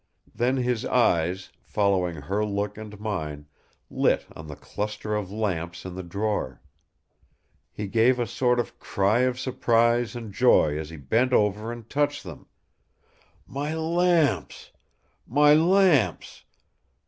Then 0.33 0.57
his 0.57 0.83
eyes, 0.83 1.51
following 1.61 2.15
her 2.21 2.43
look 2.43 2.75
and 2.75 2.99
mine, 2.99 3.45
lit 3.87 4.25
on 4.35 4.47
the 4.47 4.55
cluster 4.55 5.13
of 5.13 5.31
lamps 5.31 5.85
in 5.85 5.93
the 5.93 6.01
drawer. 6.01 6.59
He 7.71 7.85
gave 7.87 8.17
a 8.17 8.25
sort 8.25 8.59
of 8.59 8.79
cry 8.79 9.19
of 9.19 9.39
surprise 9.39 10.15
and 10.15 10.33
joy 10.33 10.75
as 10.75 10.89
he 10.89 10.97
bent 10.97 11.33
over 11.33 11.71
and 11.71 11.87
touched 11.87 12.23
them: 12.23 12.47
"My 13.45 13.75
lamps! 13.75 14.71
My 15.27 15.53
lamps! 15.53 16.45